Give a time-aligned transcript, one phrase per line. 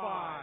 [0.00, 0.33] Five,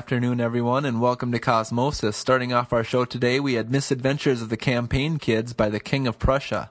[0.00, 2.14] afternoon, everyone, and welcome to Cosmosis.
[2.14, 6.06] Starting off our show today, we had Misadventures of the Campaign Kids by the King
[6.06, 6.70] of Prussia.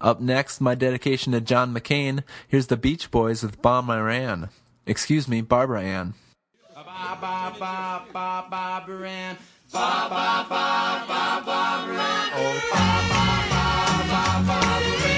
[0.00, 2.24] Up next, my dedication to John McCain.
[2.48, 4.48] Here's the Beach Boys with Bomb Iran.
[4.86, 6.14] Excuse me, Barbara Ann.
[6.74, 6.82] Ba
[7.20, 9.36] ba ba ba Barbara Ann.
[9.72, 12.30] Ba ba ba ba Barbara Ann.
[12.72, 13.68] Ba ba ba
[14.10, 15.17] ba Barbara Ann.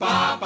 [0.00, 0.39] ba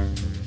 [0.00, 0.37] later.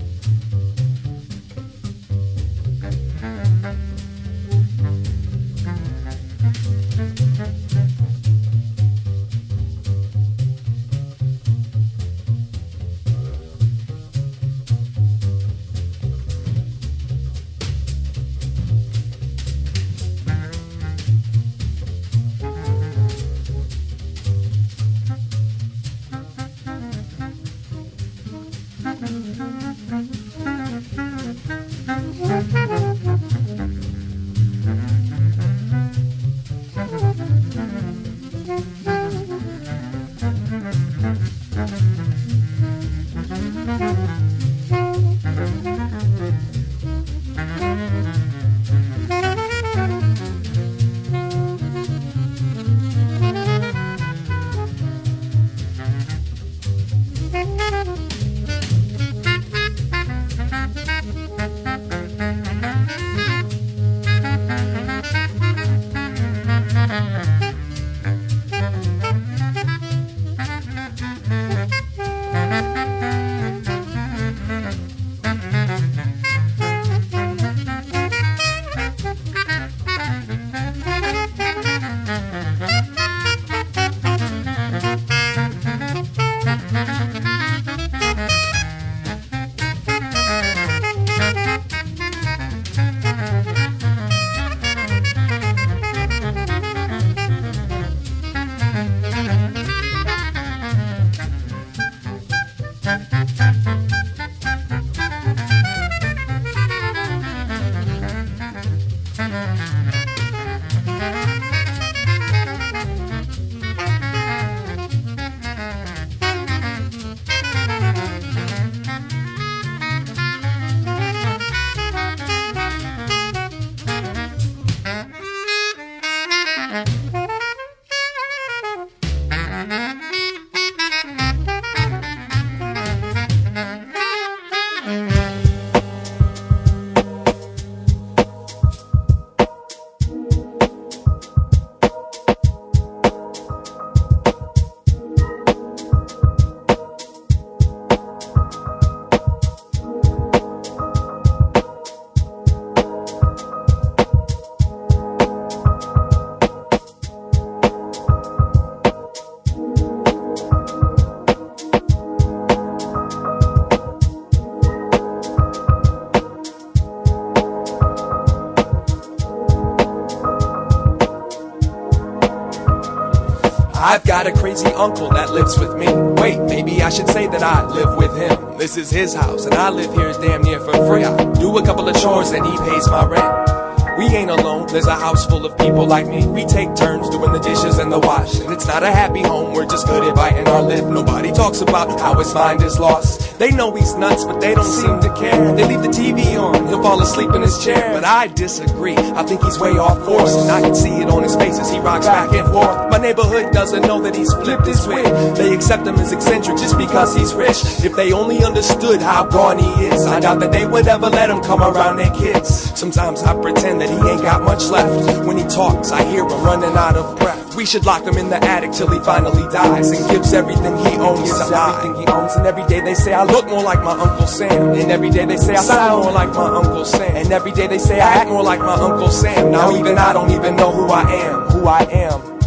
[173.92, 175.86] I've got a crazy uncle that lives with me.
[176.22, 178.58] Wait, maybe I should say that I live with him.
[178.58, 181.04] This is his house, and I live here damn near for free.
[181.04, 183.98] I do a couple of chores, and he pays my rent.
[183.98, 186.26] We ain't alone, there's a house full of people like me.
[186.26, 188.40] We take turns doing the dishes and the wash.
[188.40, 190.86] And it's not a happy home, we're just good at biting our lip.
[190.86, 193.38] Nobody talks about how his mind is lost.
[193.40, 195.54] They know he's nuts, but they don't seem to care.
[195.54, 197.92] They leave the TV on, he'll fall asleep in his chair.
[197.94, 200.36] But I disagree, I think he's way off course.
[200.38, 202.91] And I can see it on his face as he rocks back and forth.
[203.02, 205.06] Neighborhood doesn't know that he's flipped his wig.
[205.36, 207.58] They accept him as eccentric just because he's rich.
[207.84, 211.30] If they only understood how gone he is, I doubt that they would ever let
[211.30, 212.50] him come around their kids.
[212.80, 215.26] Sometimes I pretend that he ain't got much left.
[215.26, 217.56] When he talks, I hear him running out of breath.
[217.56, 220.96] We should lock him in the attic till he finally dies and gives everything he
[220.98, 222.36] owns gives to everything he owns.
[222.36, 224.74] And every day they say I look more like my Uncle Sam.
[224.74, 227.16] And every day they say I sound more like my Uncle Sam.
[227.16, 229.52] And every day they say I act more like my Uncle Sam.
[229.52, 232.41] Now even I don't even know who I am, who I am.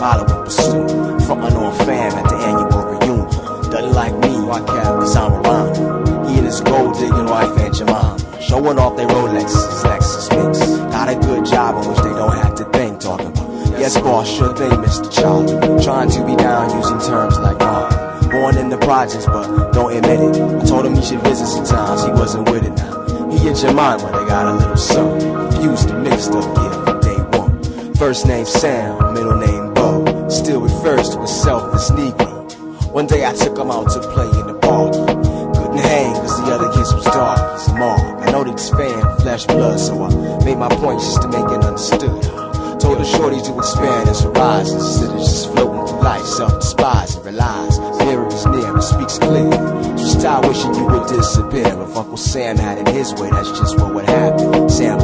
[0.00, 3.70] Enemies, following, pursuing, frontin' on fam at the annual reunion.
[3.70, 4.36] Doesn't like me,
[4.66, 6.26] cause I'm around.
[6.28, 8.16] He and his gold digging wife and Jemima.
[8.40, 10.58] Showing off their Rolexes, Lexus mix.
[10.90, 13.48] Got a good job in which they don't have to think, talking about.
[13.78, 15.12] Yes, boss, sure thing, Mr.
[15.12, 15.82] Charlie.
[15.84, 18.30] Trying to be down using terms like mine.
[18.30, 20.62] Born in the projects, but don't admit it.
[20.62, 23.30] I told him he should visit sometimes, he wasn't with it now.
[23.30, 25.20] He and Jemima, they got a little son.
[25.50, 27.94] Confused and mixed up, yeah, from day one.
[27.94, 29.67] First name Sam, middle name.
[30.28, 32.92] Still refers to himself as Negro.
[32.92, 34.92] One day I took him out to play in the park.
[34.92, 37.58] Couldn't hang cause the other kids was dark.
[37.58, 38.00] He's a mark.
[38.26, 41.64] I know he's fan, flesh, blood, so I made my point just to make it
[41.64, 42.22] understood.
[42.78, 47.78] Told the shorty to expand his horizons instead just floating through life, self-despise and realize
[48.08, 49.52] mirror is near and speaks clear.
[49.98, 51.66] So stop wishing you would disappear.
[51.66, 54.68] If Uncle Sam had it his way, that's just what would happen.
[54.68, 54.98] Sam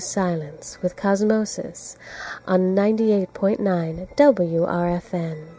[0.00, 1.96] silence with Cosmosis
[2.46, 5.49] on 98.9 WRFN.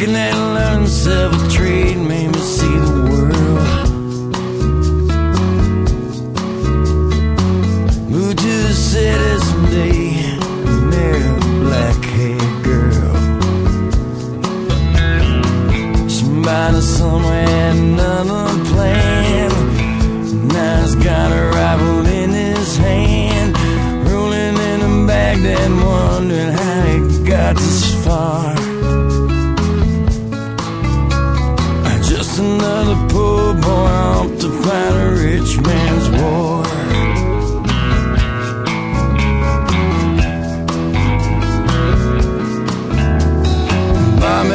[0.00, 3.90] Working and learning several trade made me see the world.
[8.08, 10.38] Moved to the city someday,
[10.88, 13.14] married a black haired girl.
[16.08, 19.50] Somebody somewhere, had another plan.
[20.48, 23.54] Now he's got a rifle in his hand,
[24.08, 28.59] rolling in a bag Baghdad, wondering how he got this far.
[34.62, 36.64] Fight a rich man's war.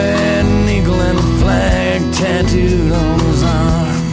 [0.05, 4.05] Had an eagle and a flag tattooed on his arm.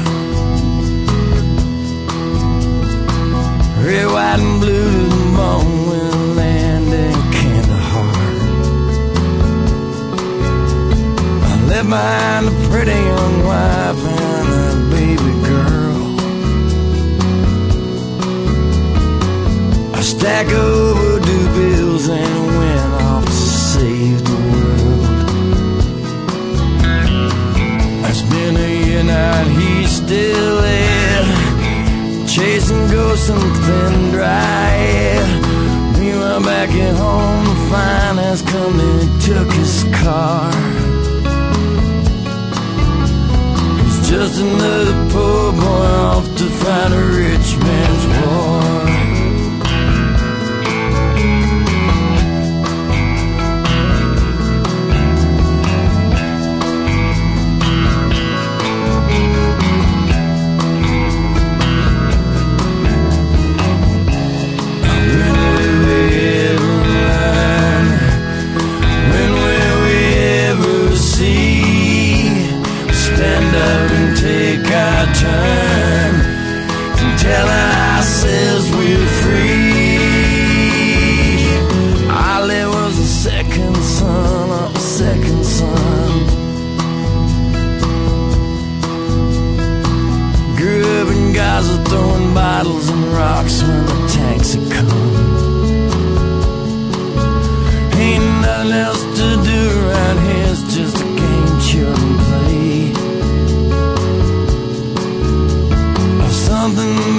[3.85, 8.15] Red, white, and blue to the bone with land in Kandahar.
[11.49, 14.32] I left behind a pretty young wife
[20.23, 25.03] stack overdue bills and went off to save the world.
[28.09, 31.25] It's been a year now he's still there,
[32.29, 35.27] chasing ghosts and thin dry air.
[35.99, 40.53] Meanwhile, back at home, the finance company took his car.
[43.81, 48.82] He's just another poor boy off to fight a rich man's war.
[77.25, 80.03] Tell ourselves we're free.
[82.11, 82.95] Ali was
[83.27, 85.83] second son second son.
[91.03, 94.92] In Gaza throwing bottles and rocks when the tanks are come.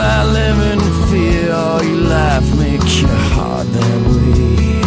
[0.03, 4.81] About living in fear oh, all your life makes your heart that way.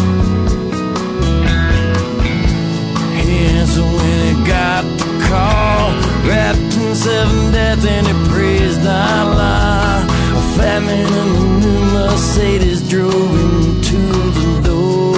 [3.24, 5.86] And so when it got the call,
[6.28, 10.04] wrapped in seven death, and it praised Allah.
[10.38, 14.00] A man in a new Mercedes drove him to
[14.38, 15.16] the door.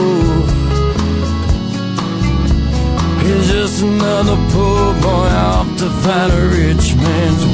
[3.22, 7.47] He's just another poor boy off to fight a rich man's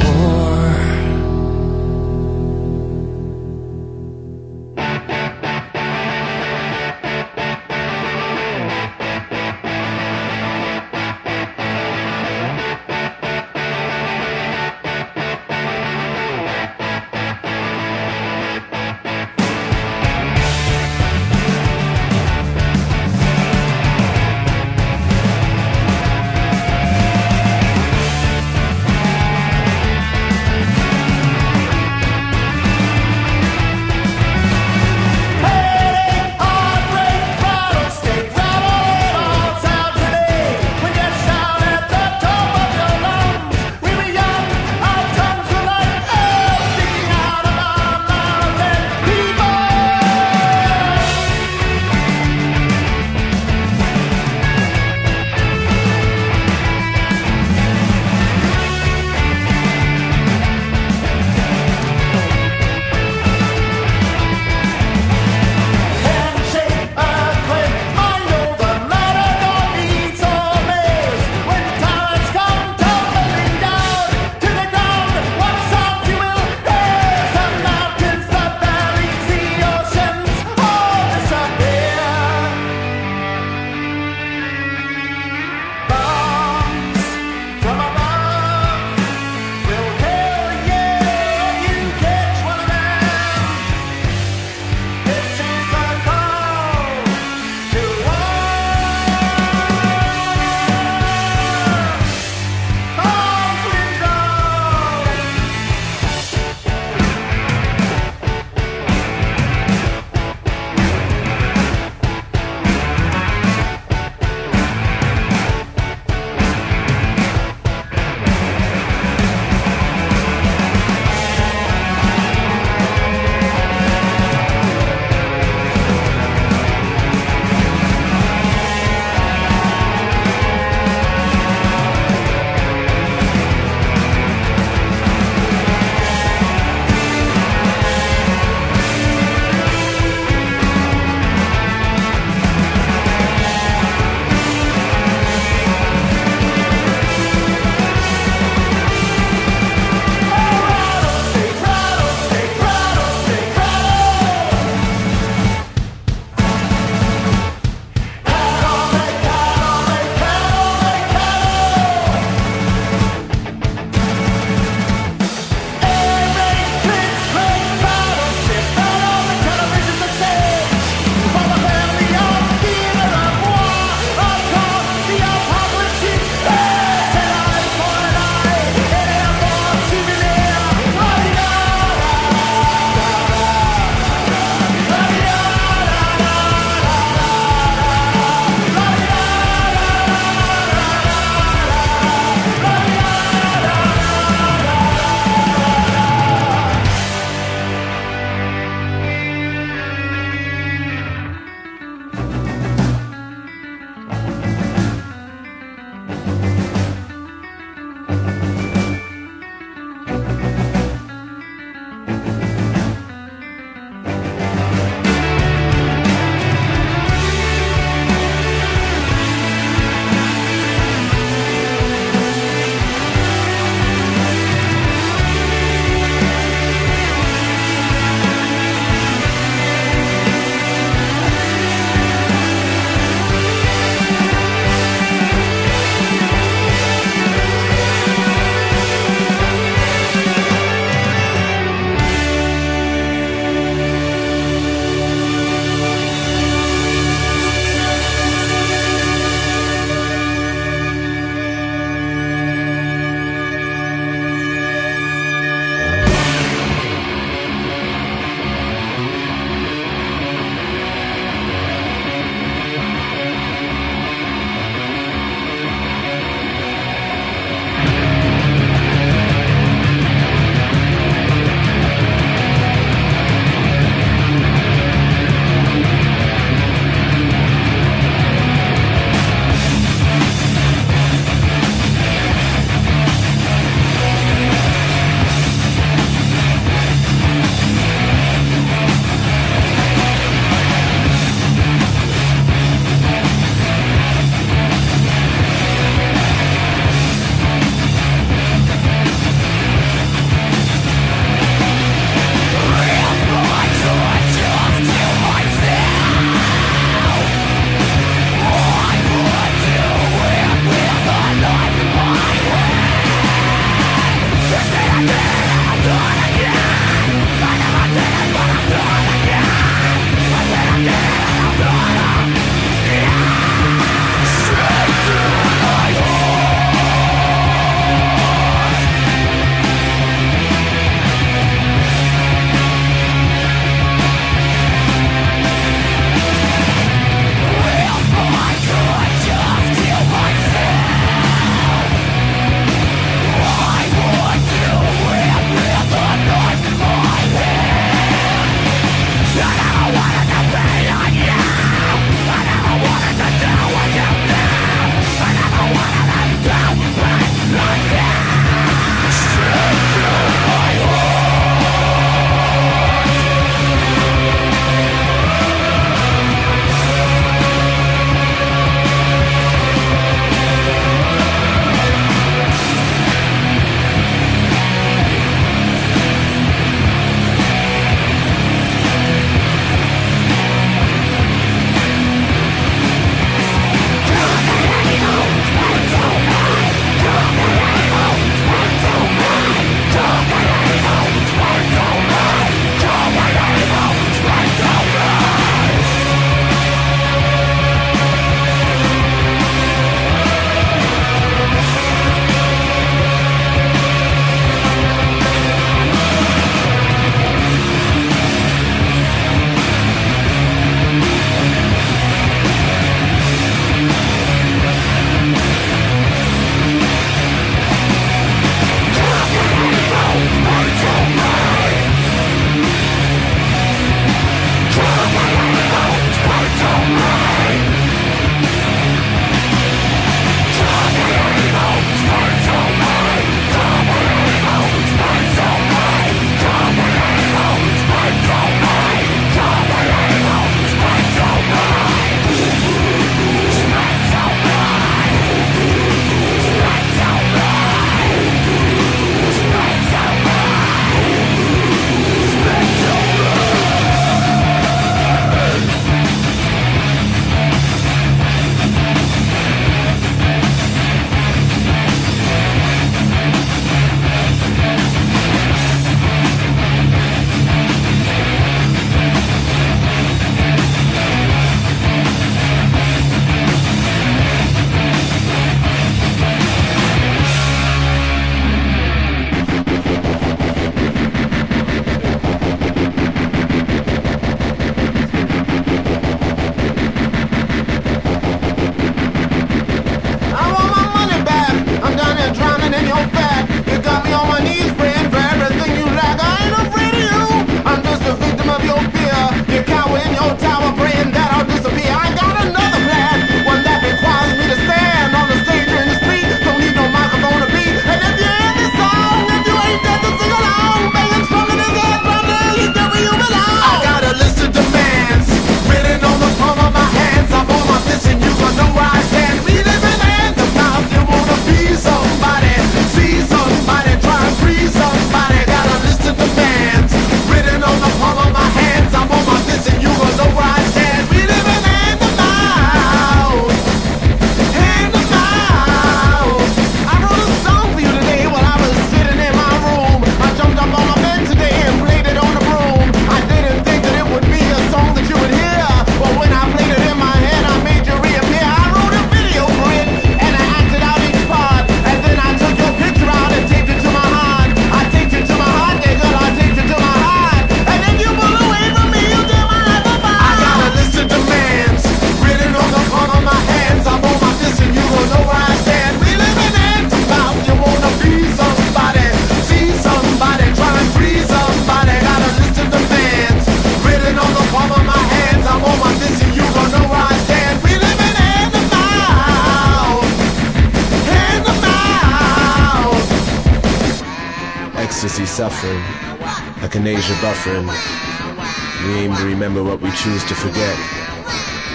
[590.05, 590.76] choose to forget.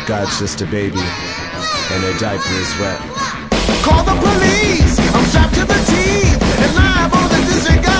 [0.05, 2.99] God's just a baby, and her diaper is wet.
[3.81, 4.99] Call the police!
[5.15, 7.98] I'm strapped to the teeth, and live on the disregard.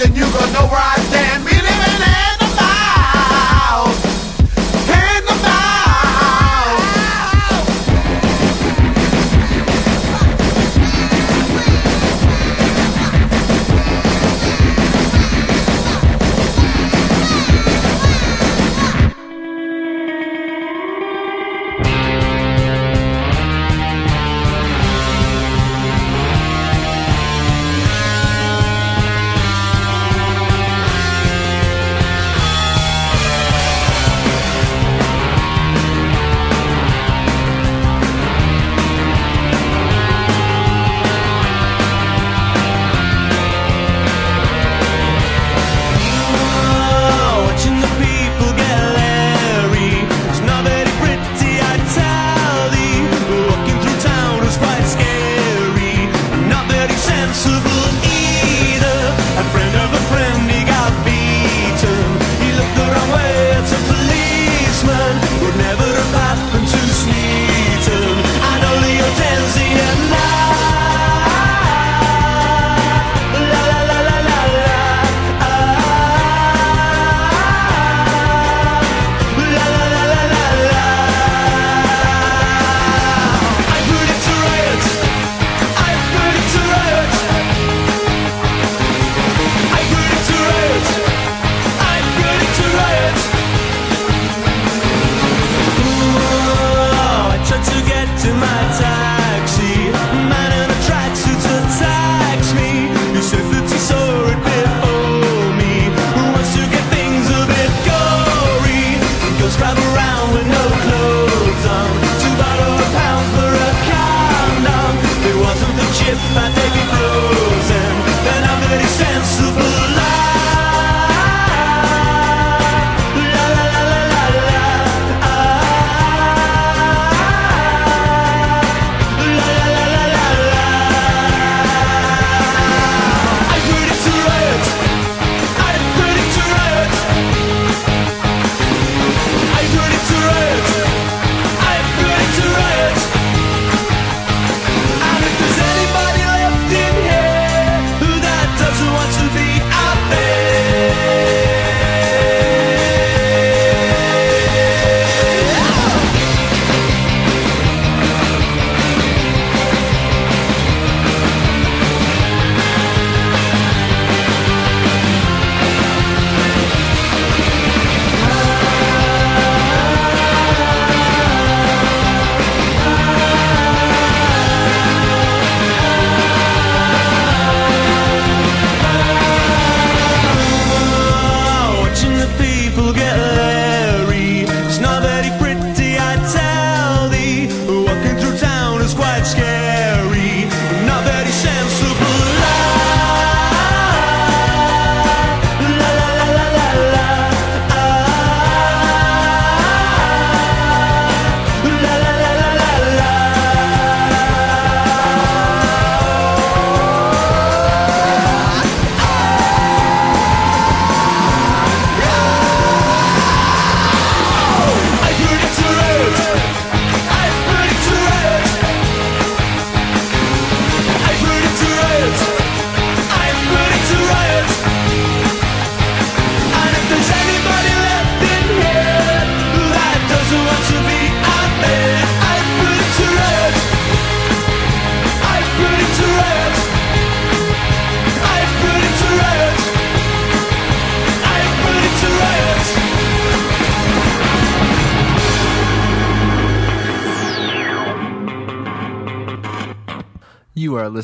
[0.00, 0.95] and you gon' know where I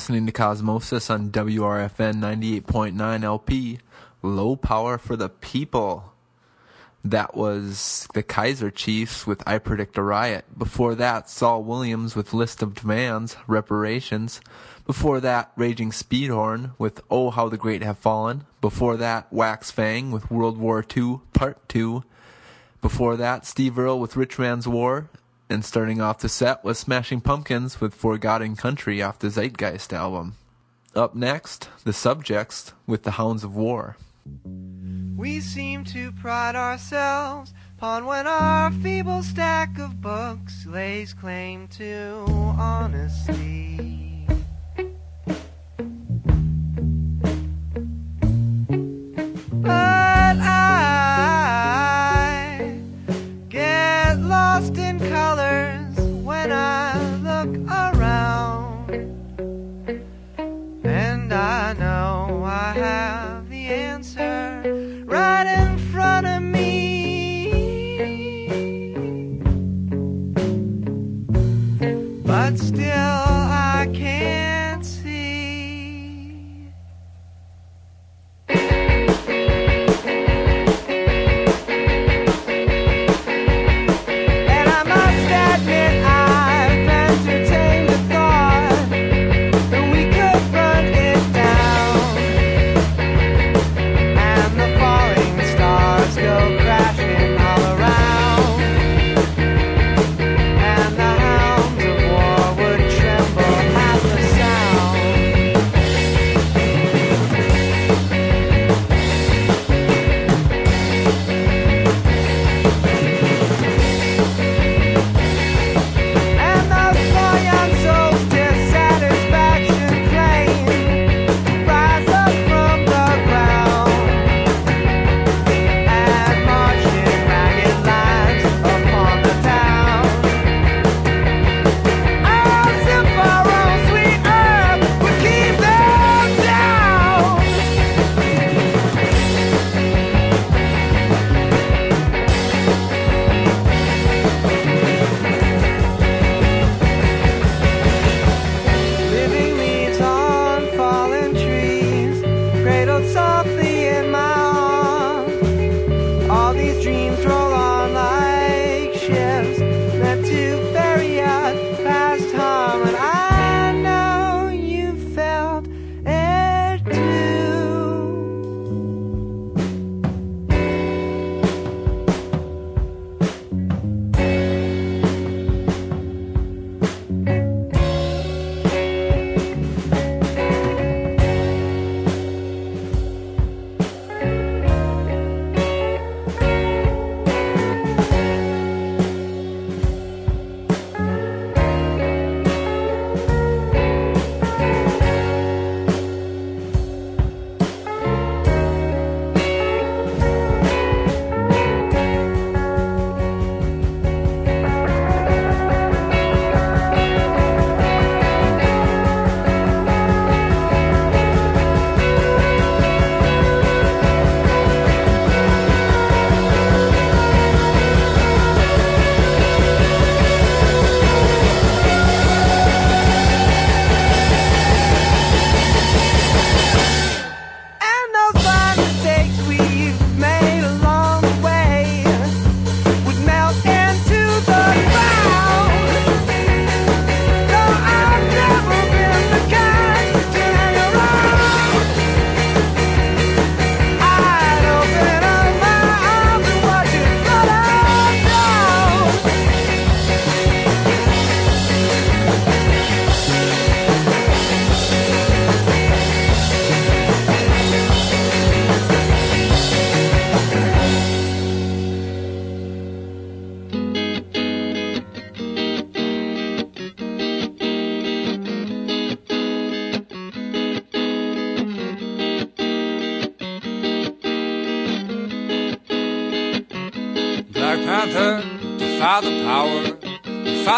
[0.03, 3.79] listening to Cosmosis on WRFN 98.9 LP,
[4.21, 6.13] low power for the people.
[7.05, 10.59] That was the Kaiser Chiefs with I Predict a Riot.
[10.59, 14.41] Before that, Saul Williams with List of Demands, Reparations.
[14.87, 18.45] Before that, Raging Speedhorn with Oh How the Great Have Fallen.
[18.61, 22.03] Before that, Wax Fang with World War II, Part 2.
[22.81, 25.11] Before that, Steve Earle with Rich Man's War.
[25.53, 30.37] And starting off the set was Smashing Pumpkins with Forgotten Country off the Zeitgeist album.
[30.95, 33.99] Up next, The Subjects with The Hounds of War.
[35.15, 42.25] We seem to pride ourselves upon when our feeble stack of books lays claim to
[42.59, 43.92] honesty.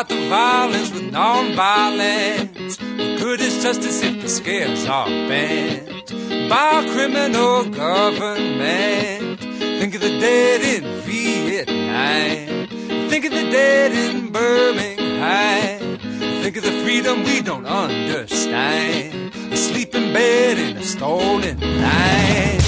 [0.04, 2.76] about the violence with non-violence.
[2.76, 6.10] The good is just as if the scales are bent
[6.48, 9.40] by a criminal government.
[9.40, 12.68] Think of the dead in Vietnam.
[13.08, 15.98] Think of the dead in Birmingham.
[16.42, 19.32] Think of the freedom we don't understand.
[19.56, 22.63] Sleep in bed in a stolen night.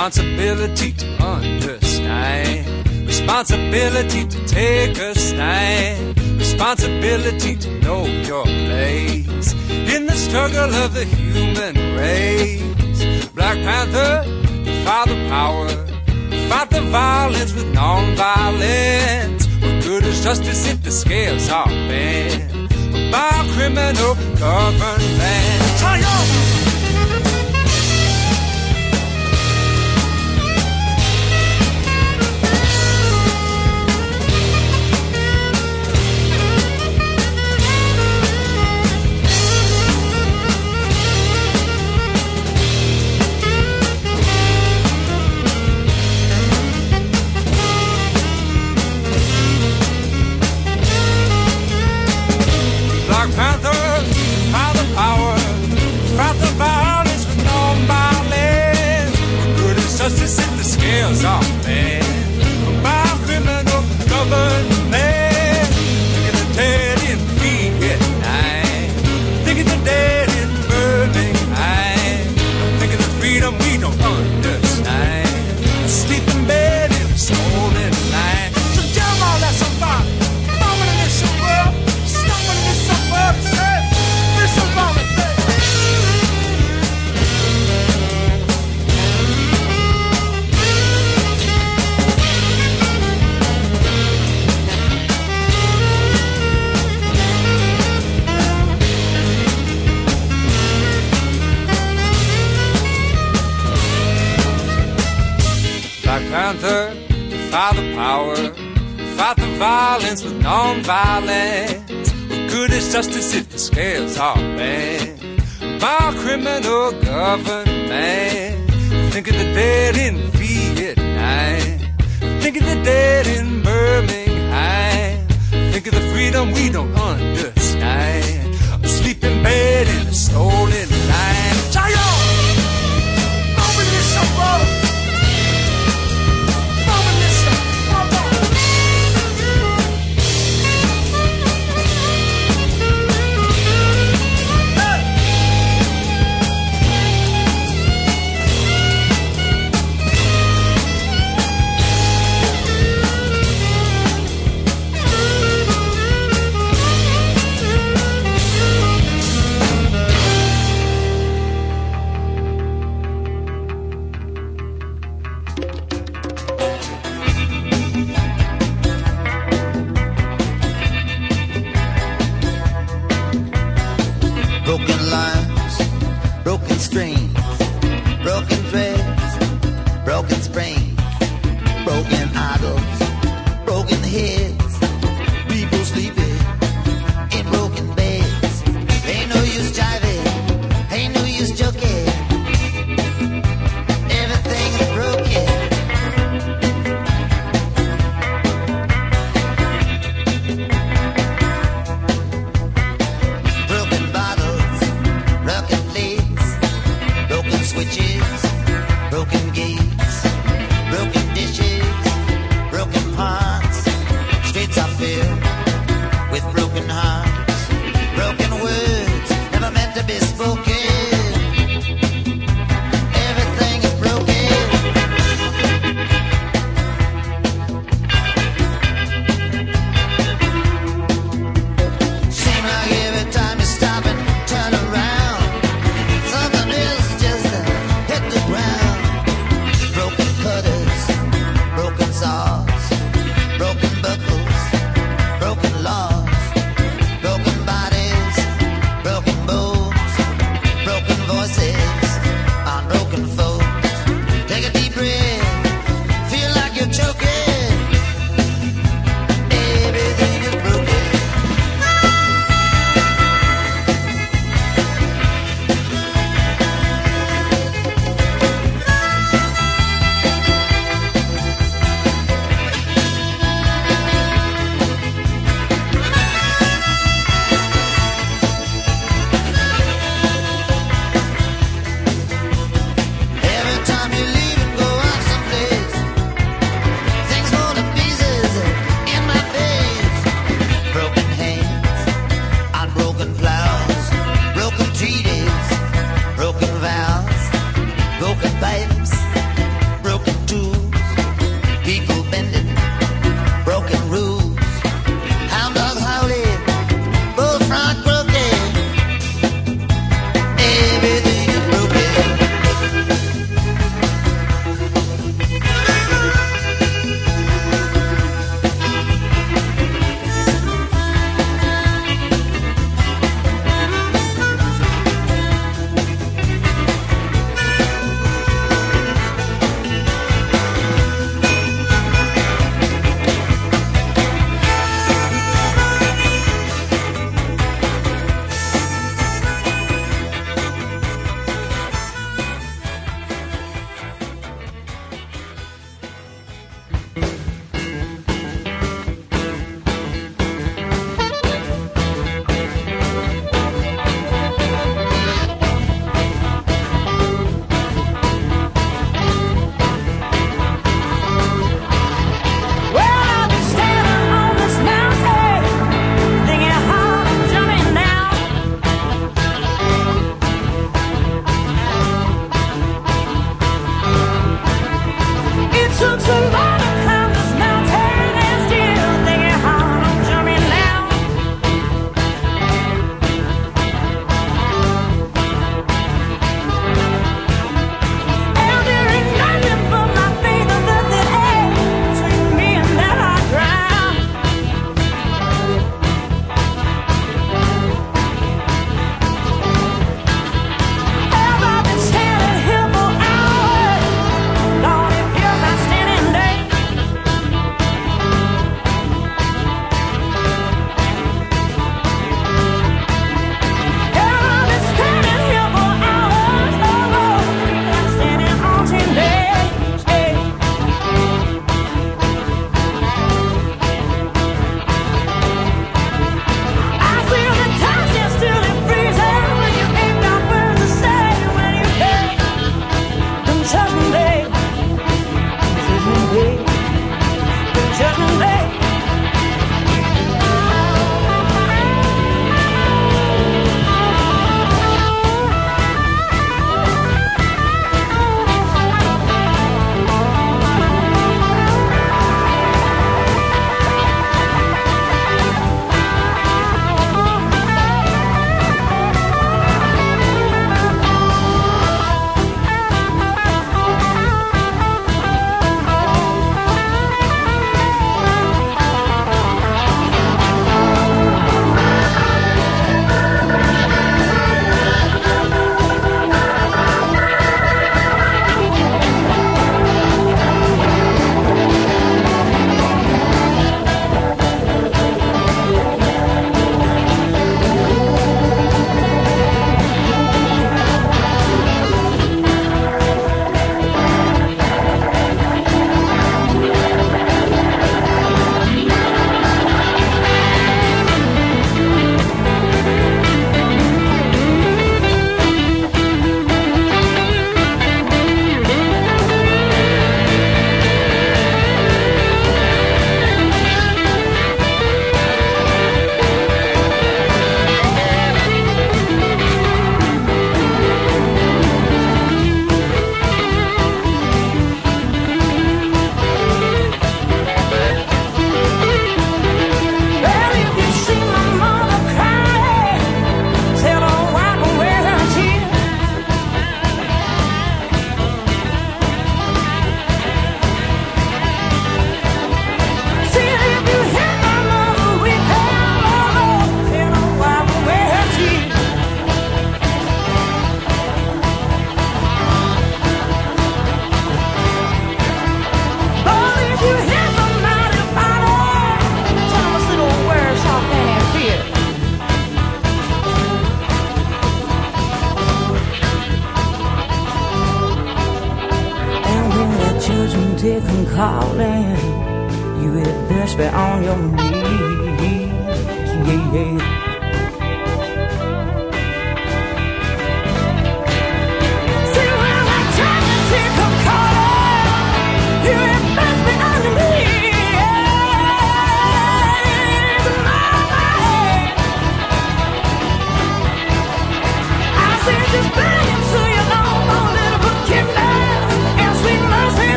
[0.00, 2.88] Responsibility to understand.
[3.06, 6.18] Responsibility to take a stand.
[6.38, 13.28] Responsibility to know your place in the struggle of the human race.
[13.34, 14.24] Black Panther,
[14.86, 15.68] fight the power.
[16.48, 19.46] Fight the violence with non-violence.
[19.60, 22.70] What good is justice if the scales are bent
[23.12, 25.78] by criminal government?
[25.78, 26.59] Triumph!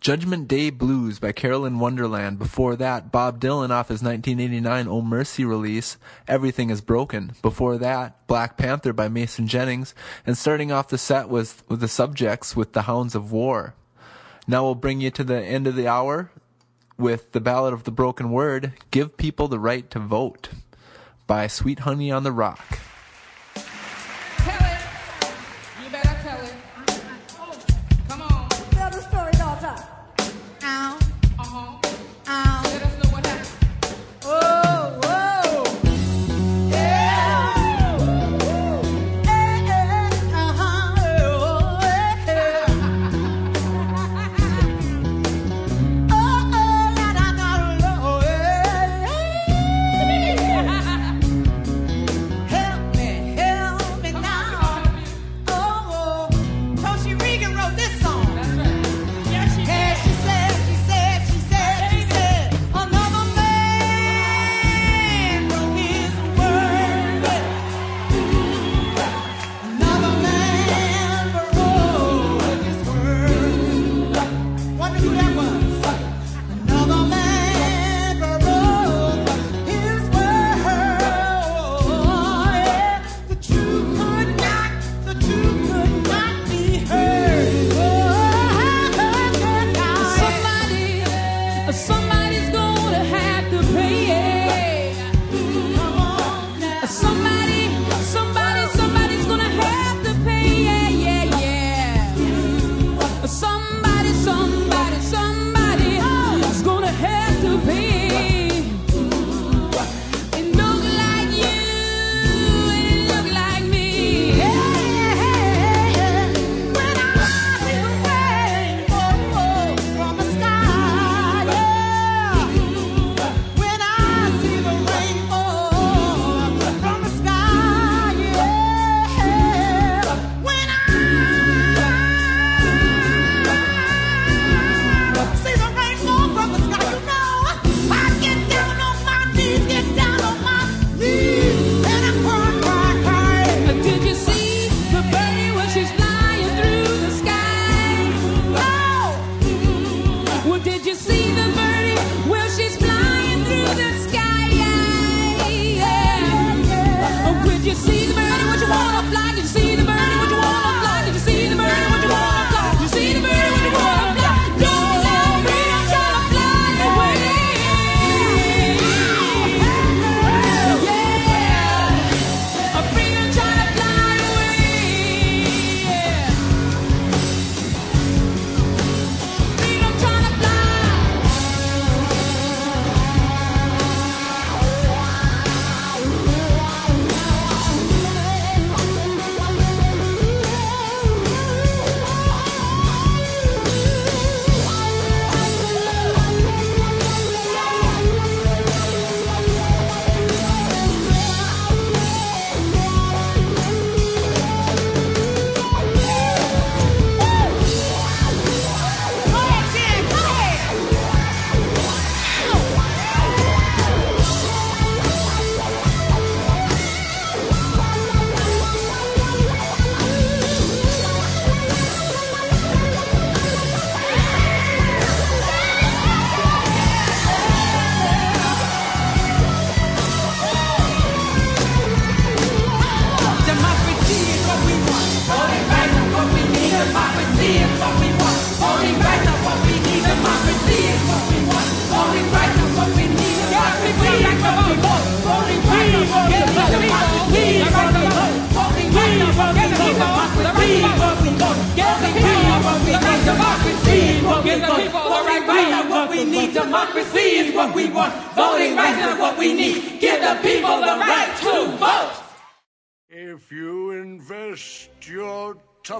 [0.00, 2.38] Judgment Day Blues by Carolyn Wonderland.
[2.38, 7.32] Before that, Bob Dylan off his 1989 Oh Mercy release, Everything is Broken.
[7.42, 9.94] Before that, Black Panther by Mason Jennings.
[10.24, 13.74] And starting off the set was with the subjects with The Hounds of War.
[14.48, 16.30] Now we'll bring you to the end of the hour
[16.96, 20.48] with the Ballad of the Broken Word, Give People the Right to Vote
[21.26, 22.78] by Sweet Honey in the Rock.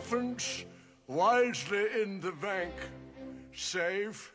[0.01, 0.65] Tuppence
[1.09, 2.73] wisely in the bank,
[3.55, 4.33] safe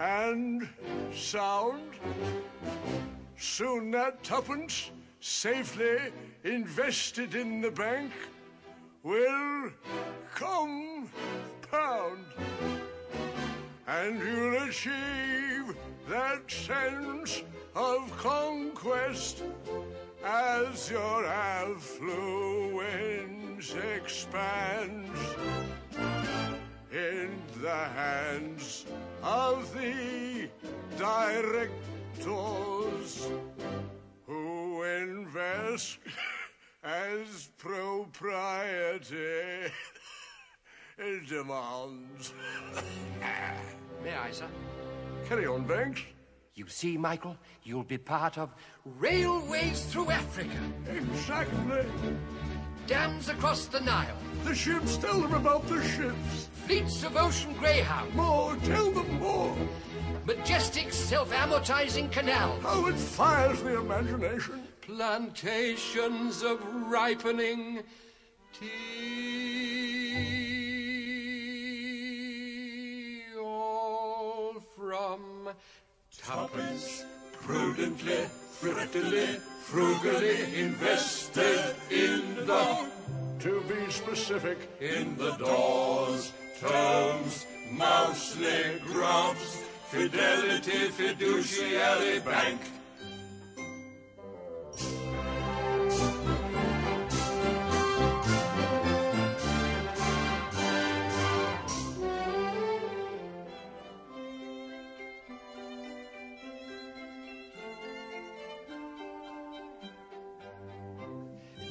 [0.00, 0.68] and
[1.14, 1.92] sound,
[3.36, 4.90] soon that tuppence
[5.20, 5.98] safely
[6.42, 8.10] invested in the bank
[9.04, 9.70] will
[10.34, 12.26] compound.
[13.86, 15.76] And you'll achieve
[16.08, 17.44] that sense
[17.76, 19.44] of conquest
[20.26, 22.16] as your affluence
[23.94, 25.20] expands
[26.90, 28.86] in the hands
[29.22, 30.48] of the
[30.98, 31.70] directors
[34.26, 35.98] who invest
[36.82, 39.20] as propriety
[41.28, 42.32] demands.
[44.02, 44.48] May I, sir?
[45.28, 46.02] Carry on, Banks.
[46.56, 47.36] You see, Michael,
[47.66, 48.54] you'll be part of
[48.98, 50.56] railways through Africa.
[50.88, 51.84] Exactly.
[52.86, 54.16] Dams across the Nile.
[54.44, 56.48] The ships, tell them about the ships.
[56.66, 58.14] Fleets of ocean greyhounds.
[58.14, 59.56] More, tell them more.
[60.24, 62.62] Majestic self-amortizing canals.
[62.62, 64.62] How it fires the imagination.
[64.82, 67.82] Plantations of ripening
[68.52, 68.66] tea.
[73.40, 75.50] All from
[76.16, 77.04] Tuppence
[77.46, 82.90] prudently, thriftily, frugally invested in the.
[83.38, 92.60] To be specific, in the Dawes, Tomes, Mousley Grubbs, Fidelity Fiduciary Bank.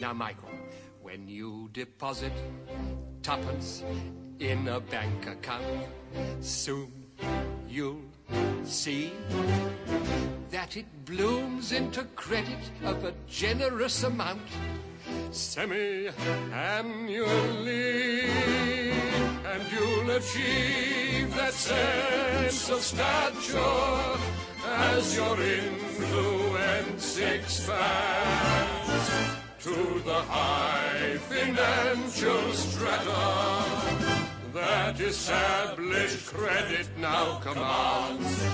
[0.05, 0.53] Now, Michael,
[1.01, 2.31] when you deposit
[3.23, 3.83] tuppence
[4.37, 5.65] in a bank account,
[6.41, 6.91] soon
[7.67, 8.03] you'll
[8.63, 9.13] see
[10.51, 14.47] that it blooms into credit of a generous amount
[15.31, 16.13] semi-annually,
[18.29, 24.19] and you'll achieve that sense of stature
[24.67, 28.94] as your influence expands
[29.65, 33.65] to the high financial strata
[34.53, 38.45] that established credit now commands.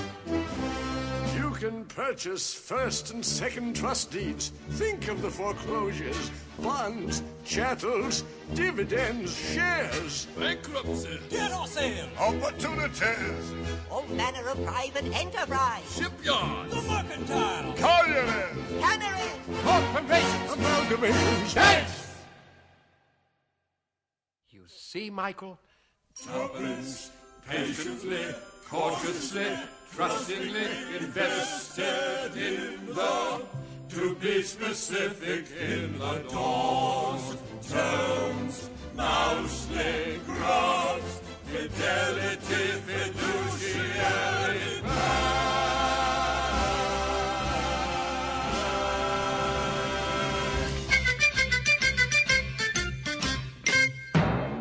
[1.62, 4.52] You can purchase first and second trust deeds.
[4.72, 8.24] Think of the foreclosures, bonds, chattels,
[8.56, 10.26] dividends, shares.
[10.40, 11.20] Bankruptcy.
[11.30, 12.08] Debtor sale.
[12.20, 13.54] Opportunities.
[13.92, 15.84] All manner of private enterprise.
[15.96, 16.74] Shipyards.
[16.74, 17.74] The mercantile.
[17.76, 18.82] Collieries.
[18.82, 19.38] Canneries.
[19.64, 20.52] Corporations.
[20.52, 21.56] Amalgamations.
[21.56, 22.24] Yes!
[24.50, 25.60] You see, Michael?
[26.26, 27.12] Tuppence,
[27.48, 28.34] patiently,
[28.72, 29.48] cautiously,
[29.94, 30.66] trustingly
[30.98, 33.42] invested in the
[33.90, 37.36] To be specific in the Dawes,
[37.70, 44.62] Tomes, Mousley Grubbs, fidelity, fiduciary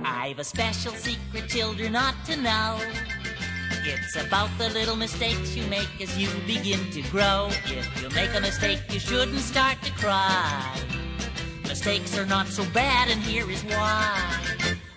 [0.04, 2.80] I've a special secret children ought to know.
[3.92, 7.48] It's about the little mistakes you make as you begin to grow.
[7.66, 10.78] If you make a mistake, you shouldn't start to cry.
[11.64, 14.46] Mistakes are not so bad, and here is why.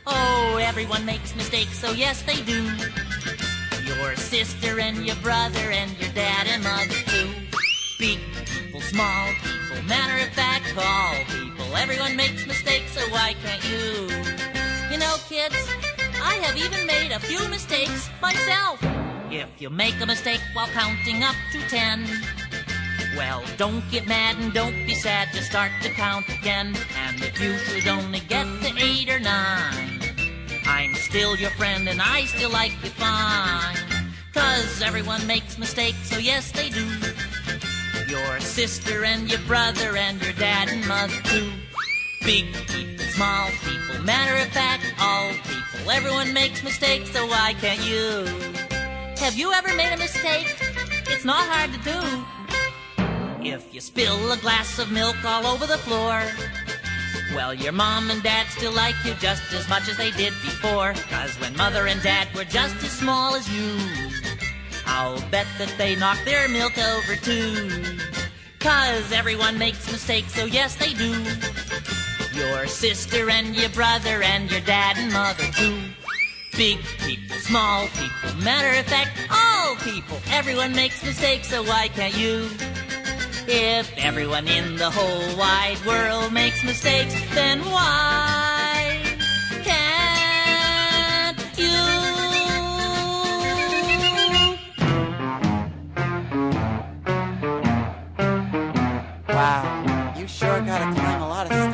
[0.05, 2.69] Oh, everyone makes mistakes, so yes, they do.
[3.83, 7.29] Your sister and your brother and your dad and mother too.
[7.97, 11.75] Big people, small people, matter of fact, all people.
[11.75, 14.07] Everyone makes mistakes, so why can't you?
[14.91, 15.57] You know, kids,
[16.23, 18.79] I have even made a few mistakes myself.
[19.29, 22.07] If you make a mistake while counting up to ten,
[23.17, 26.75] well, don't get mad and don't be sad, just start to count again.
[26.97, 29.99] And if you should only get to eight or nine,
[30.65, 33.75] I'm still your friend and I still like you fine.
[34.33, 36.87] Cause everyone makes mistakes, so yes, they do.
[38.07, 41.51] Your sister and your brother and your dad and mother too.
[42.23, 45.91] Big people, small people, matter of fact, all people.
[45.91, 48.25] Everyone makes mistakes, so why can't you?
[49.23, 50.55] Have you ever made a mistake?
[51.07, 53.47] It's not hard to do.
[53.47, 56.23] If you spill a glass of milk all over the floor,
[57.35, 60.93] well, your mom and dad still like you just as much as they did before.
[61.11, 63.77] Cause when mother and dad were just as small as you,
[64.87, 67.69] I'll bet that they knocked their milk over too.
[68.59, 71.13] Cause everyone makes mistakes, so yes, they do.
[72.33, 75.77] Your sister and your brother and your dad and mother too.
[76.57, 80.17] Big people, small people, matter of fact, all people.
[80.31, 82.49] Everyone makes mistakes, so why can't you?
[83.47, 89.01] If everyone in the whole wide world makes mistakes, then why
[89.63, 91.67] can't you?
[99.27, 101.72] Wow, you sure gotta climb a lot of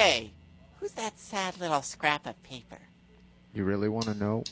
[0.00, 0.30] Hey,
[0.78, 2.78] who's that sad little scrap of paper?
[3.52, 4.44] You really want to know?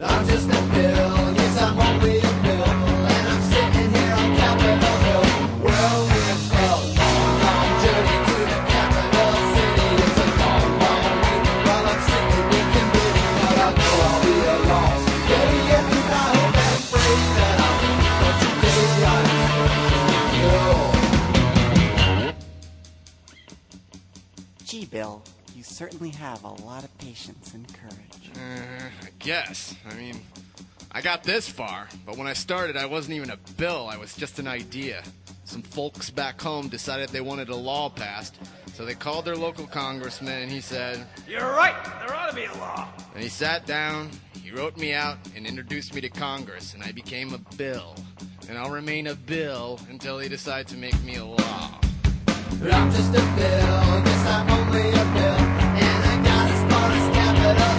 [0.00, 4.96] I'm just a bill, yes, I'm only a bill, and I'm sitting here on Capitol
[5.06, 5.22] Hill.
[5.62, 6.25] Well,
[24.96, 25.22] Bill,
[25.54, 28.30] you certainly have a lot of patience and courage.
[28.34, 29.74] Uh, I guess.
[29.86, 30.18] I mean,
[30.90, 33.88] I got this far, but when I started, I wasn't even a bill.
[33.90, 35.02] I was just an idea.
[35.44, 38.38] Some folks back home decided they wanted a law passed,
[38.72, 41.76] so they called their local congressman and he said, You're right.
[42.00, 42.88] There ought to be a law.
[43.12, 44.08] and he sat down,
[44.42, 47.94] he wrote me out, and introduced me to Congress, and I became a bill.
[48.48, 51.80] And I'll remain a bill until they decide to make me a law.
[52.72, 55.40] I'm just a bill, guess I'm only a bill,
[55.82, 57.06] and I got as as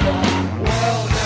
[0.04, 0.20] Hill.
[0.64, 1.17] Well,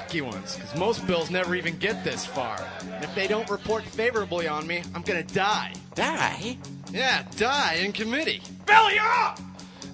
[0.00, 2.58] lucky ones, because most bills never even get this far.
[2.94, 5.74] And if they don't report favorably on me, I'm gonna die.
[5.94, 6.56] Die?
[6.90, 8.40] Yeah, die in committee.
[8.64, 9.38] Bill, you're up!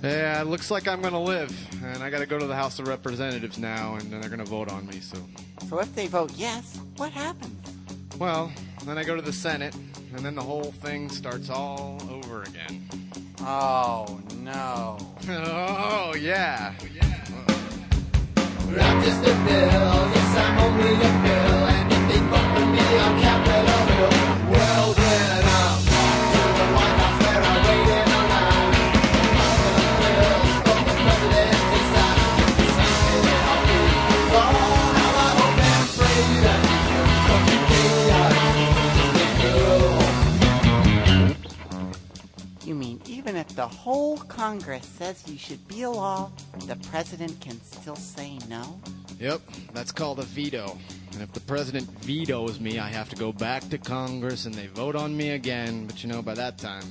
[0.04, 1.52] Yeah, it looks like I'm gonna live.
[1.84, 4.70] And I gotta go to the House of Representatives now, and then they're gonna vote
[4.70, 5.18] on me, so.
[5.68, 7.52] So if they vote yes, what happens?
[8.16, 8.52] Well,
[8.84, 9.74] then I go to the Senate,
[10.14, 12.88] and then the whole thing starts all over again.
[13.40, 14.98] Oh, no.
[15.28, 16.74] oh, yeah.
[16.80, 17.45] Oh, I'm
[19.04, 22.02] just a bill, yes, I'm only a bill, and if
[22.52, 23.80] for me on Capitol.
[23.88, 25.45] Hill, well
[43.26, 46.30] even if the whole Congress says you should be a law,
[46.68, 48.80] the president can still say no?
[49.18, 49.40] Yep,
[49.72, 50.78] that's called a veto.
[51.12, 54.68] And if the president vetoes me, I have to go back to Congress and they
[54.68, 55.86] vote on me again.
[55.86, 56.84] But you know, by that time,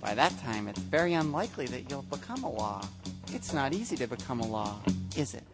[0.00, 2.82] By that time, it's very unlikely that you'll become a law.
[3.34, 4.80] It's not easy to become a law,
[5.14, 5.44] is it?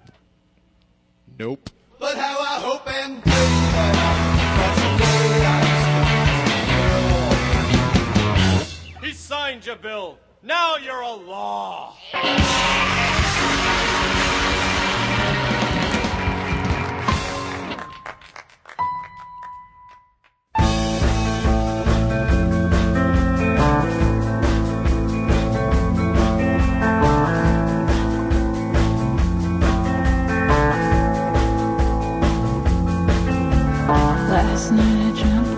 [1.36, 1.68] nope.
[1.98, 3.32] But how I hope and pray
[5.42, 5.75] that
[9.06, 10.18] He signed your bill.
[10.42, 11.94] Now you're a law.
[34.28, 35.55] Last night I dreamt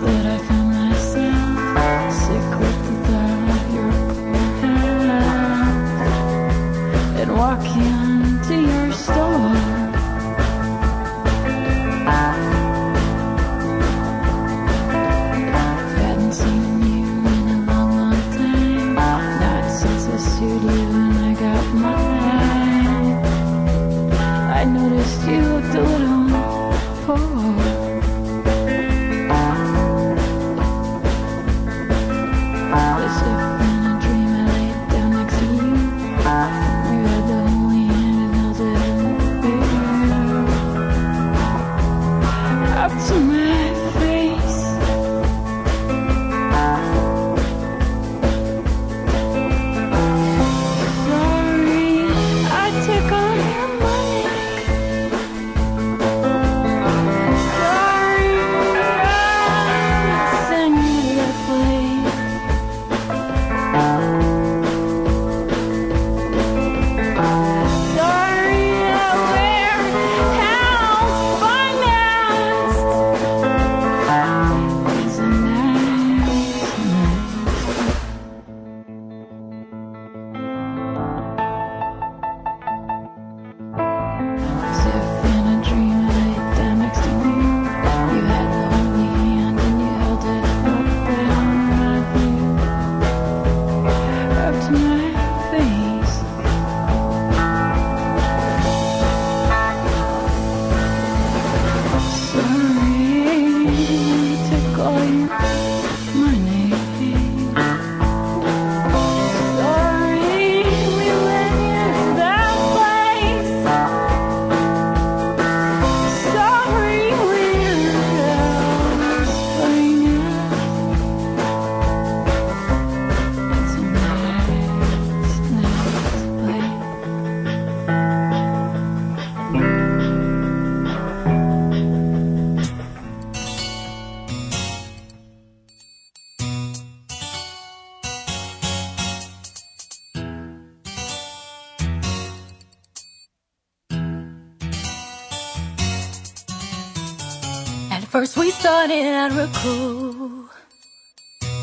[148.79, 150.49] out real cool,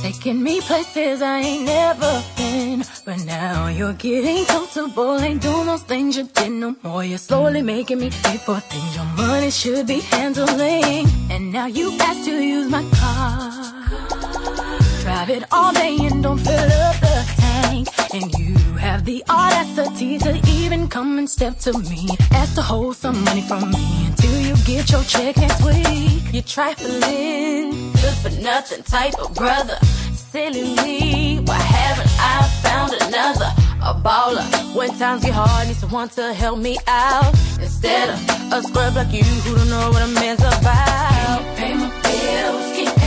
[0.03, 2.85] taking me places I ain't never been.
[3.07, 7.05] But now you're getting comfortable, ain't doing those things you did no more.
[7.05, 11.07] You're slowly making me pay for things your money should be handling.
[11.31, 13.51] And now you ask to use my car,
[15.01, 17.89] drive it all day and don't fill up the tank.
[18.13, 22.97] And you have the audacity to even come and step to me, ask to hold
[22.97, 26.23] some money from me until you get your check next week.
[26.33, 29.79] You're trifling, good for nothing type of brother.
[30.13, 33.53] Silly me, why haven't I found another?
[33.83, 34.75] A baller.
[34.75, 37.33] When times get hard, need someone to help me out.
[37.61, 41.41] Instead of a scrub like you who don't know what a man's about.
[41.57, 43.06] Can't pay my bills,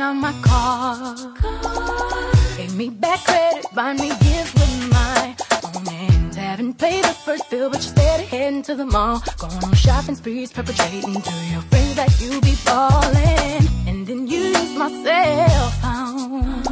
[0.00, 1.14] maxing on my car.
[2.56, 6.36] Gave me back credit, buy me gifts with my own hands.
[6.36, 9.22] Haven't paid the first bill, but you're steady heading to the mall.
[9.38, 13.68] Going on shopping sprees, perpetrating to your friends that you be falling.
[13.86, 16.62] And then you use my cell phone.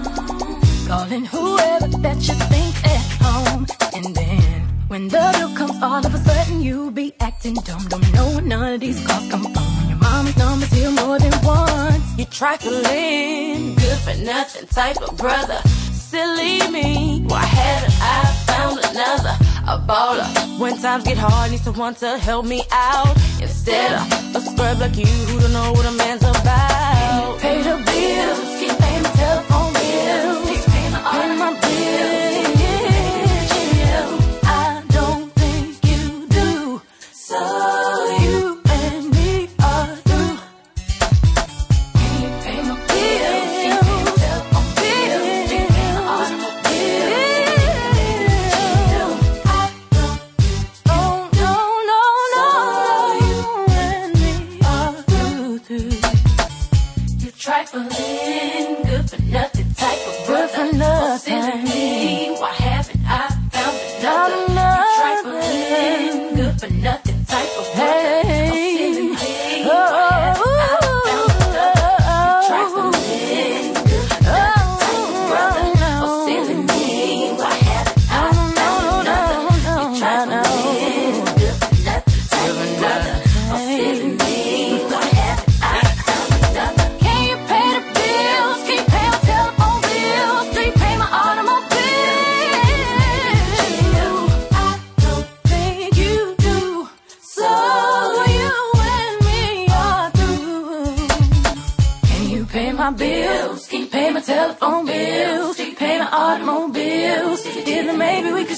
[0.86, 3.66] Calling whoever that you think at home.
[3.94, 7.84] And then when the bill comes, all of a sudden you be acting dumb.
[7.88, 9.67] Don't know none of these calls come from.
[10.00, 12.18] Mama's number's here more than once.
[12.18, 15.60] You trifling, good for nothing type of brother.
[15.92, 19.36] Silly me, why hadn't I found another?
[19.66, 20.58] A baller.
[20.58, 23.14] When times get hard, need someone to help me out.
[23.40, 27.38] Instead of a scrub like you who don't know what a man's about.
[27.40, 29.67] Pay the bills, keep paying my telephone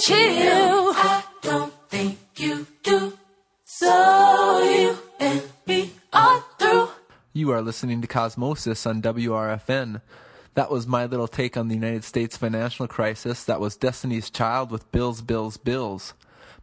[0.08, 0.92] maybe we could chill.
[0.94, 3.18] I don't think you do.
[3.64, 6.88] So you and me are through.
[7.32, 10.02] You are listening to Cosmosis on WRFN.
[10.54, 13.44] That was my little take on the United States financial crisis.
[13.44, 16.14] That was Destiny's Child with Bills, Bills, Bills.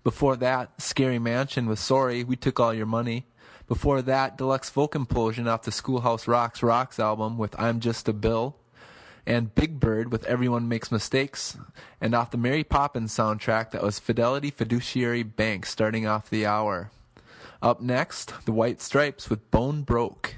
[0.04, 3.26] Before that, Scary Mansion with Sorry, We Took All Your Money.
[3.68, 8.14] Before that, Deluxe Folk Implosion off the Schoolhouse Rocks Rocks album with I'm Just a
[8.14, 8.56] Bill.
[9.28, 11.58] And Big Bird with Everyone Makes Mistakes.
[12.00, 16.92] And off the Mary Poppins soundtrack, that was Fidelity Fiduciary Bank starting off the hour.
[17.62, 20.36] Up next, The White Stripes with Bone Broke.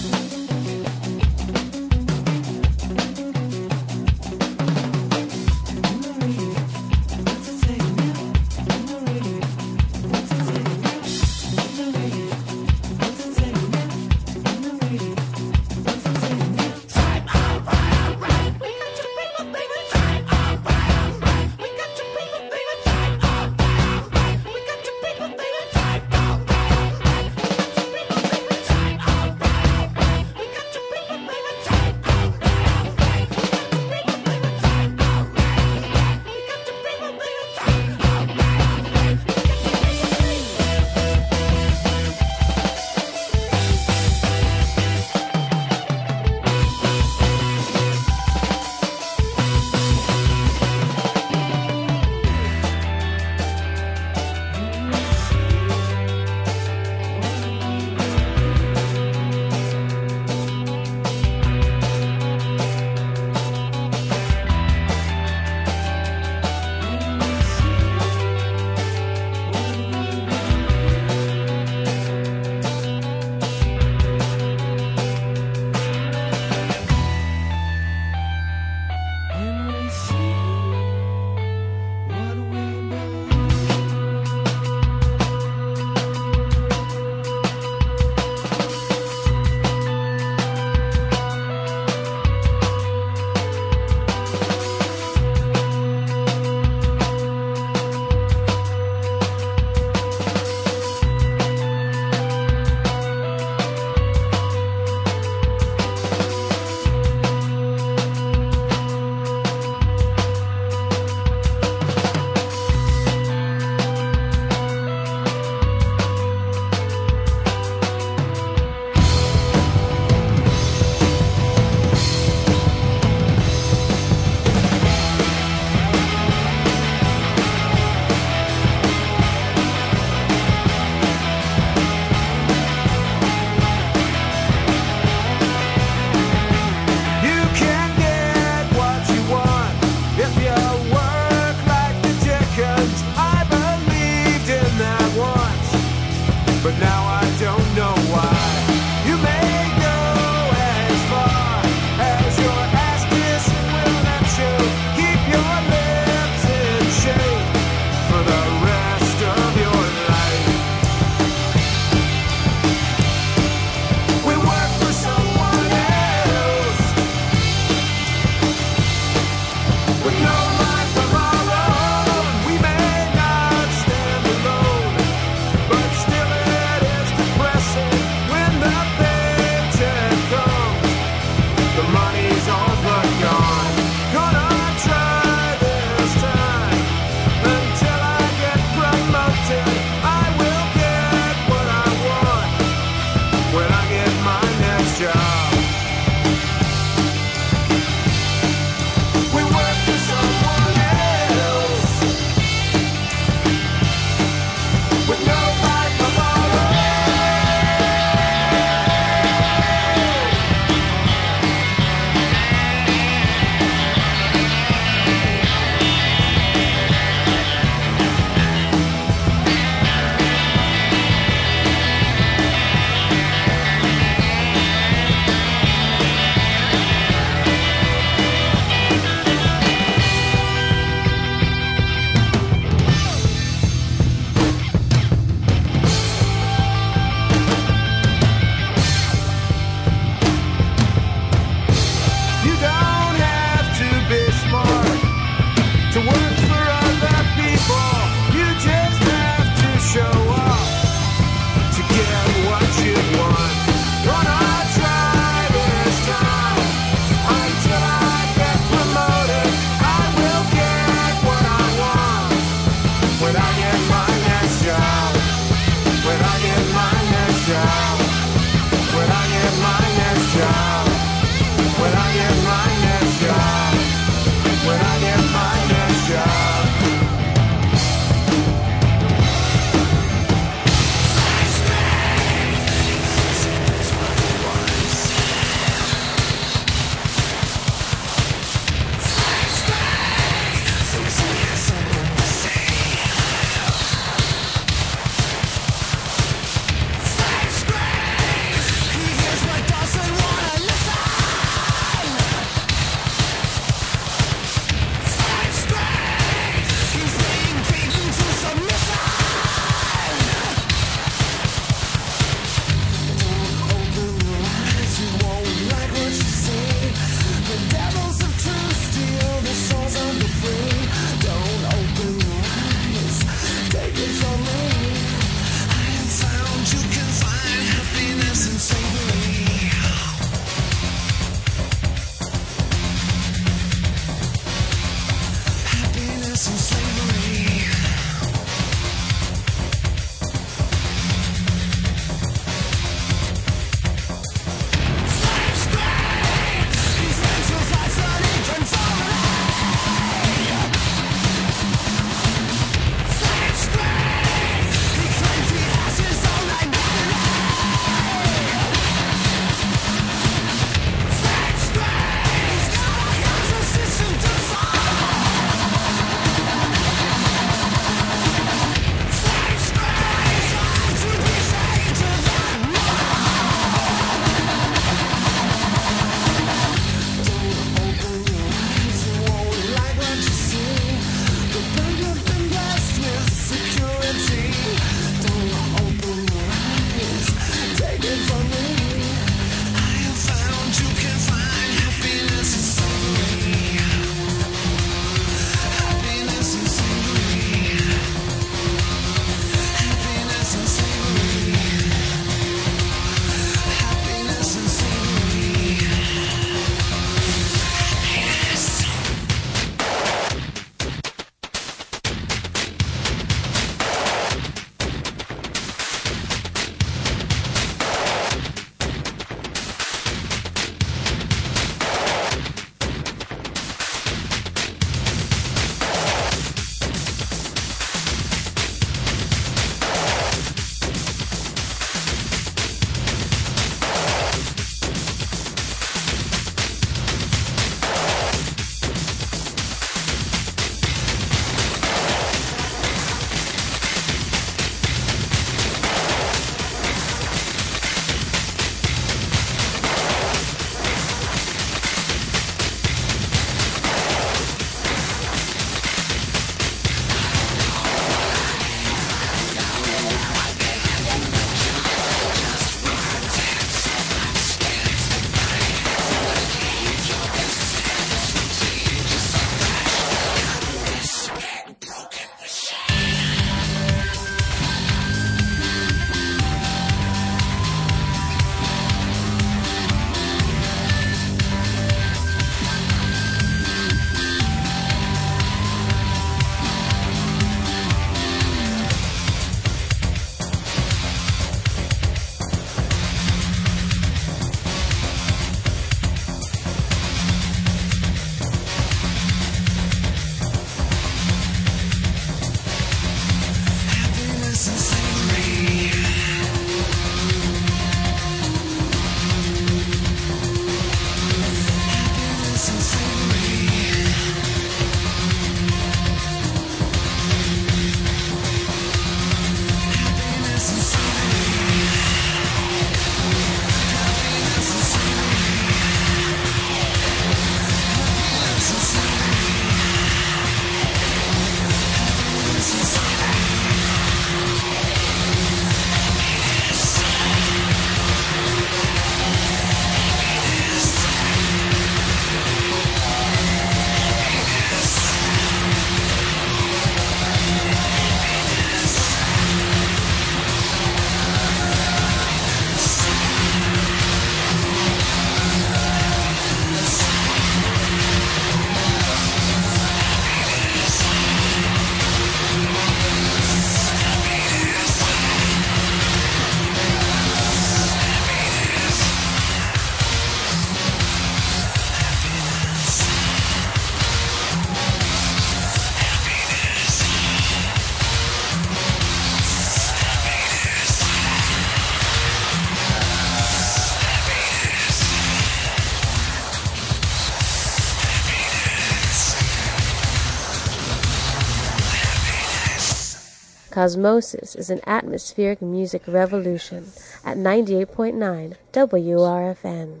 [593.80, 596.92] Cosmosis is an atmospheric music revolution
[597.24, 600.00] at 98.9 WRFN.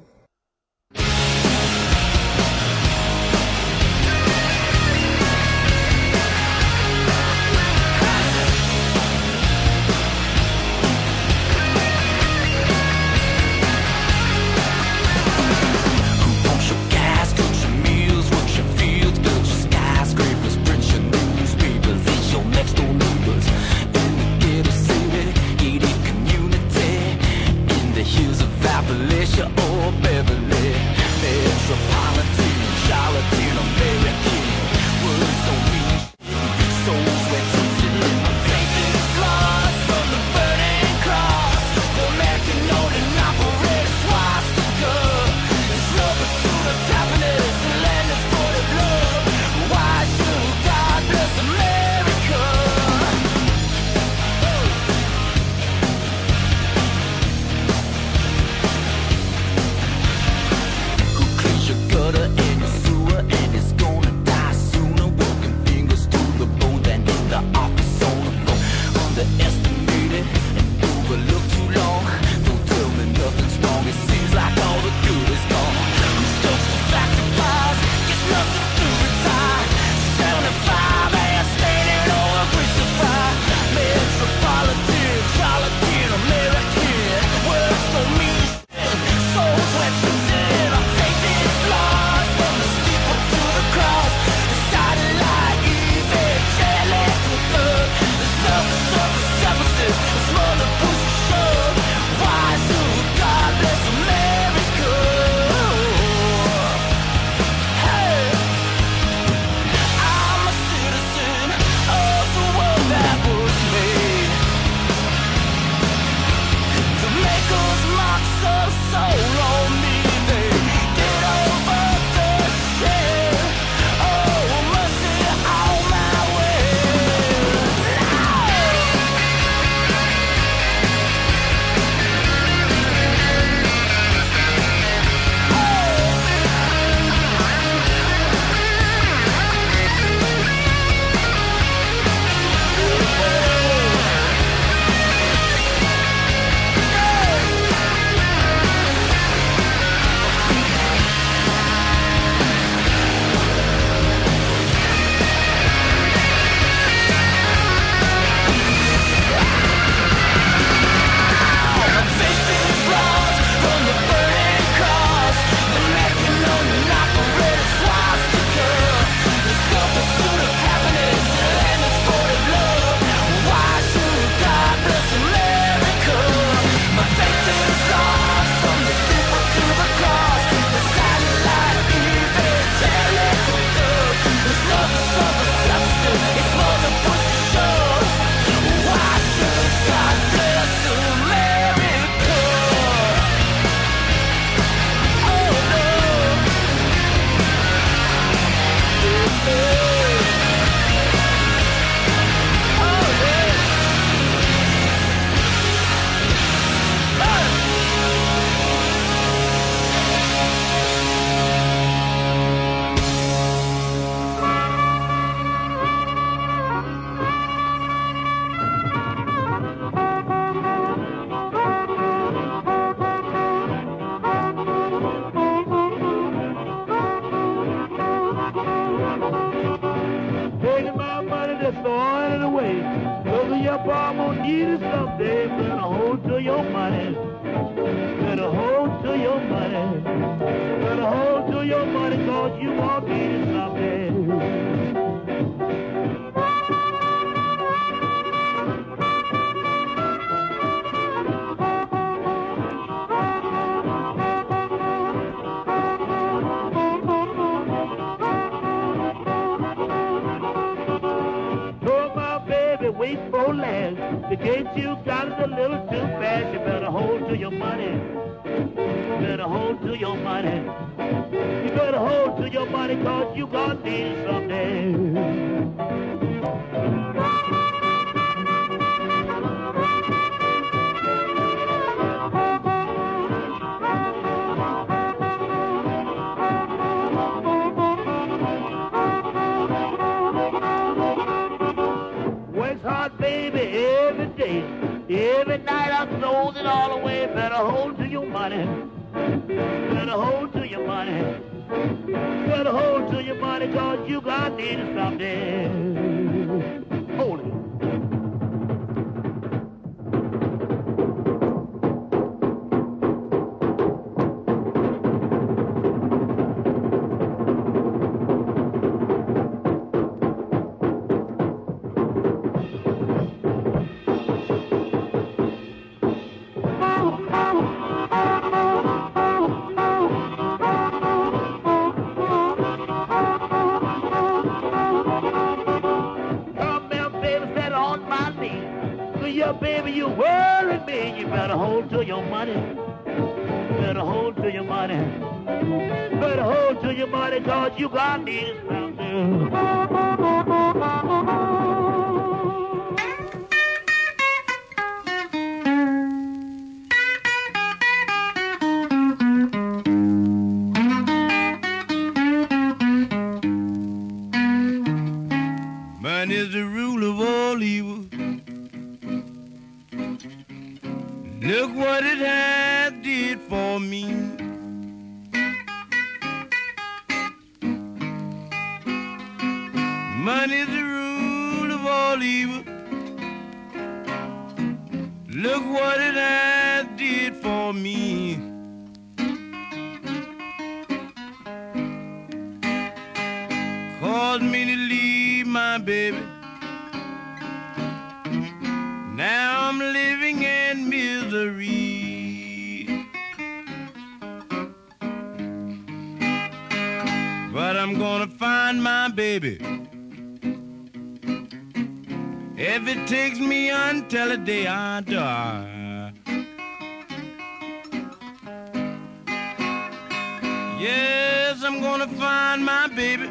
[420.80, 423.28] Yes, I'm gonna find my baby.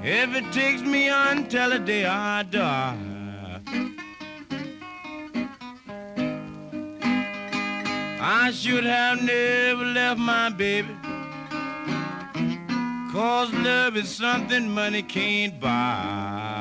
[0.00, 2.96] If it takes me until the day I die.
[8.20, 10.94] I should have never left my baby.
[13.10, 16.51] Cause love is something money can't buy.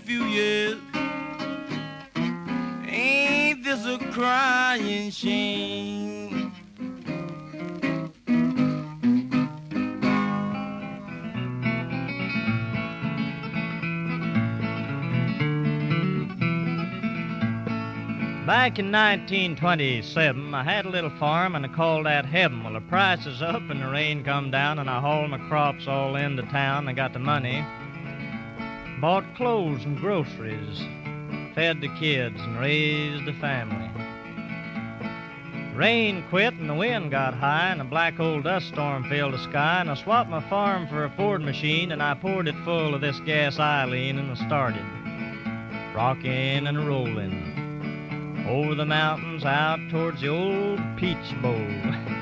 [0.00, 0.78] Few years.
[2.86, 6.52] Ain't this a crying shame?
[18.46, 22.64] Back in 1927, I had a little farm and I called that heaven.
[22.64, 25.86] Well, the price is up and the rain come down and I hauled my crops
[25.86, 26.88] all into town.
[26.88, 27.64] I got the money,
[29.00, 30.78] bought clothes and groceries,
[31.54, 33.90] fed the kids and raised the family.
[35.74, 39.38] Rain quit and the wind got high and a black old dust storm filled the
[39.38, 42.94] sky and I swapped my farm for a Ford machine and I poured it full
[42.94, 44.84] of this gas Eileen and I started
[45.94, 51.56] rocking and rolling over the mountains out towards the old Peach Bowl.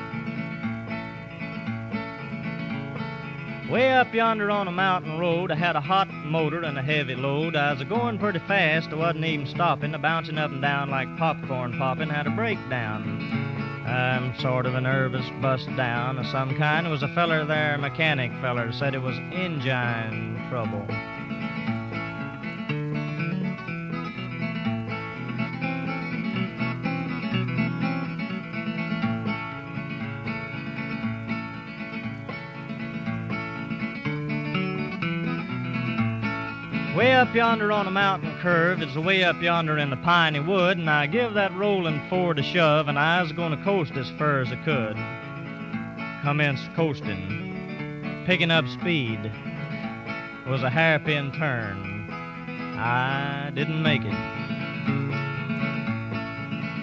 [3.71, 7.15] Way up yonder on a mountain road, I had a hot motor and a heavy
[7.15, 7.55] load.
[7.55, 11.15] I was going pretty fast, I wasn't even stopping, a bouncing up and down like
[11.19, 13.85] popcorn popping, had a breakdown.
[13.87, 16.87] I'm sort of a nervous bust down of some kind.
[16.87, 20.87] There was a feller there, mechanic feller, said it was engine trouble.
[37.19, 40.89] Up yonder on a mountain curve, it's way up yonder in the piney wood, and
[40.89, 44.41] I give that rolling Ford a shove, and I was going to coast as far
[44.41, 44.95] as I could.
[46.23, 49.19] Commenced coasting, picking up speed.
[50.49, 52.09] Was a hairpin turn.
[52.79, 54.13] I didn't make it.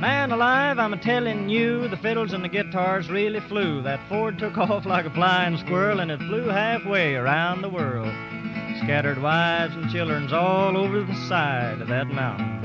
[0.02, 3.82] Man alive, I'm a telling you, the fiddles and the guitars really flew.
[3.84, 8.14] That Ford took off like a flying squirrel, and it flew halfway around the world.
[8.86, 12.62] Scattered wives and children's all over the side of that mountain.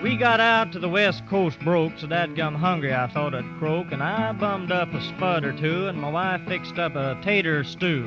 [0.00, 3.58] We got out to the west coast broke, so that gum hungry I thought I'd
[3.58, 7.20] croak, and I bummed up a spud or two, and my wife fixed up a
[7.24, 8.04] tater stew.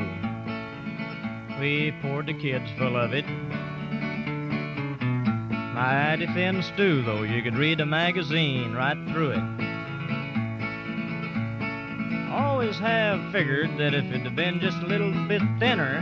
[1.60, 3.26] We poured the kids full of it.
[5.78, 9.44] Mighty thin stew, though, you could read a magazine right through it.
[12.32, 16.02] Always have figured that if it had been just a little bit thinner,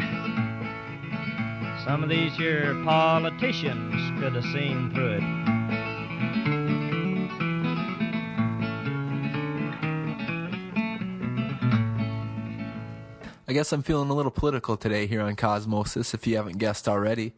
[1.84, 5.24] some of these here politicians could have seen through it.
[13.46, 16.88] I guess I'm feeling a little political today here on Cosmosis, if you haven't guessed
[16.88, 17.34] already.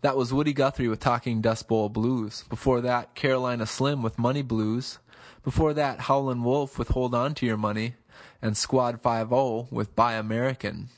[0.00, 2.44] That was Woody Guthrie with Talking Dust Bowl Blues.
[2.48, 5.00] Before that, Carolina Slim with Money Blues.
[5.42, 7.94] Before that, Howlin' Wolf with Hold On to Your Money.
[8.40, 9.30] And Squad 5
[9.72, 10.90] with Buy American.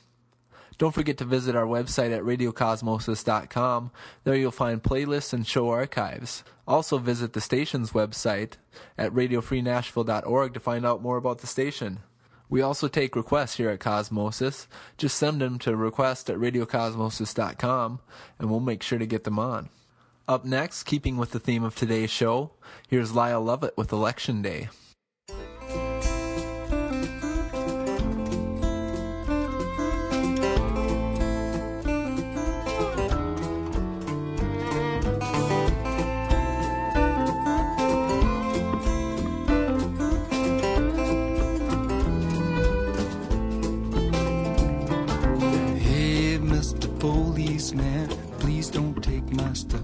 [0.77, 3.91] Don't forget to visit our website at radiocosmosis.com.
[4.23, 6.43] There you'll find playlists and show archives.
[6.67, 8.53] Also visit the station's website
[8.97, 11.99] at radiofreenashville.org to find out more about the station.
[12.51, 14.67] We also take requests here at Cosmosis.
[14.97, 17.99] Just send them to request at radiocosmosis.com
[18.37, 19.69] and we'll make sure to get them on.
[20.27, 22.51] Up next, keeping with the theme of today's show,
[22.89, 24.67] here's Lyle Lovett with Election Day.
[49.53, 49.81] Stuff.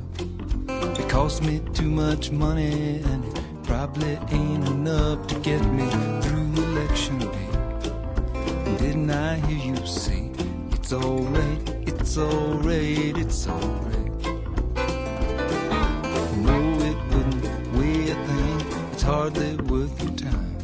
[0.99, 5.89] It cost me too much money, and it probably ain't enough to get me
[6.21, 7.49] through election day.
[8.77, 10.31] Didn't I hear you say
[10.71, 14.23] it's alright, it's alright, it's alright?
[16.47, 16.57] No,
[16.89, 18.61] it wouldn't weigh a thing,
[18.91, 20.57] it's hardly worth your time.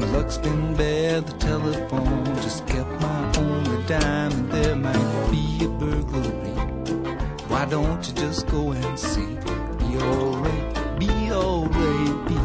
[0.00, 5.64] My luck's been bad, the telephone just kept my only dime, and there might be
[5.64, 6.39] a burglary.
[7.60, 9.36] Why don't you just go and see?
[9.80, 12.39] Be alright, be alright, be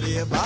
[0.00, 0.39] cycles of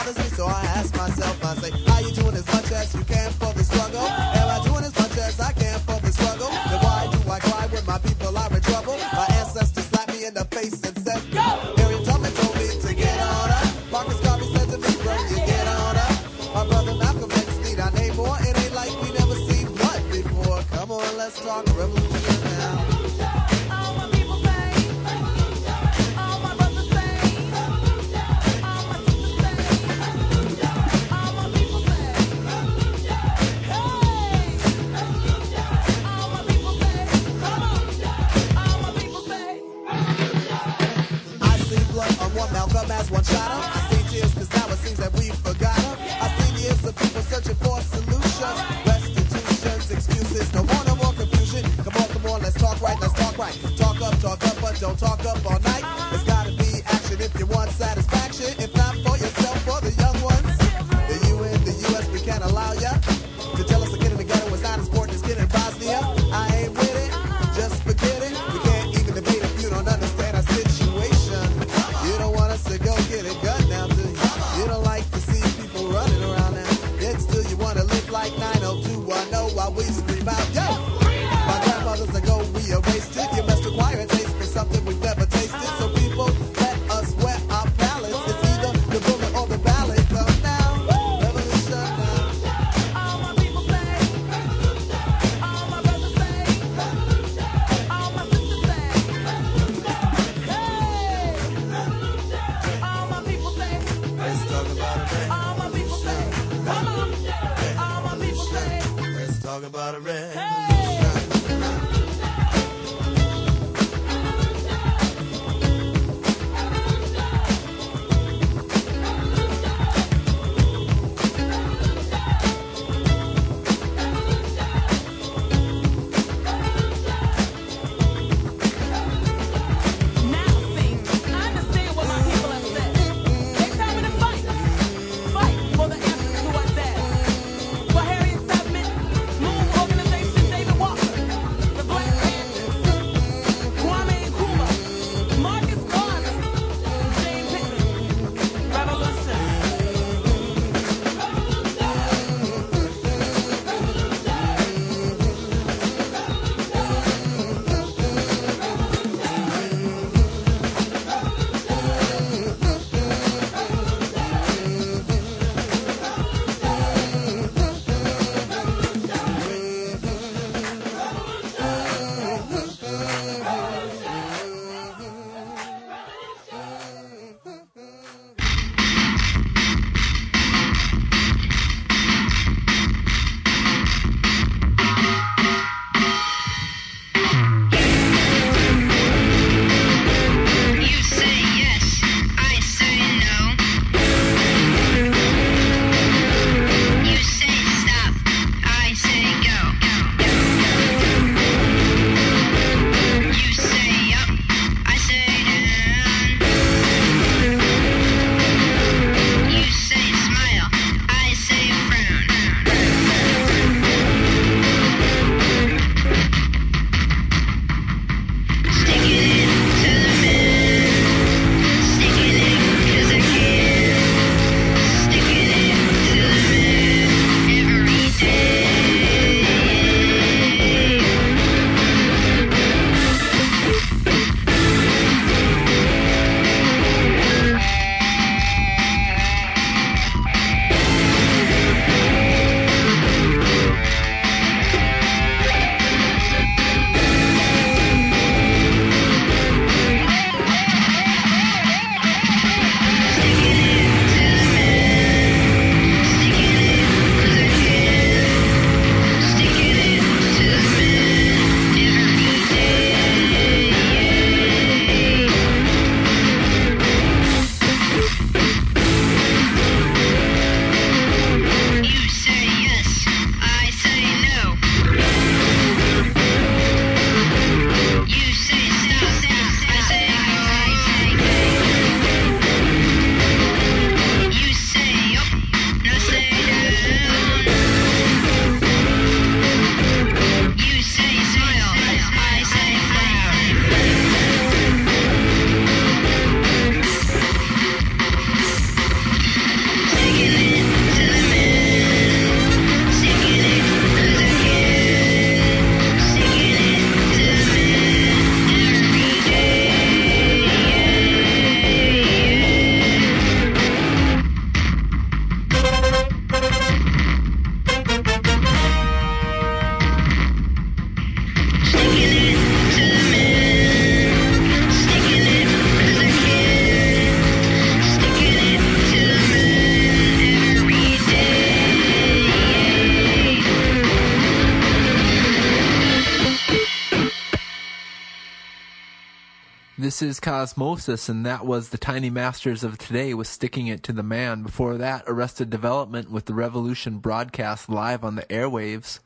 [340.45, 344.43] Cosmosis, and that was the Tiny Masters of Today was Sticking It to the Man.
[344.43, 348.99] Before that, Arrested Development with The Revolution broadcast live on the airwaves.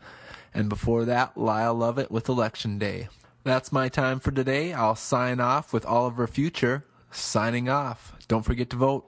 [0.52, 3.06] And before that, Lyle Lovett with Election Day.
[3.44, 4.72] That's my time for today.
[4.72, 8.16] I'll sign off with Oliver Future signing off.
[8.26, 9.06] Don't forget to vote.